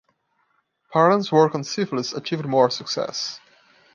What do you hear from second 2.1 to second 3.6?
achieved more success.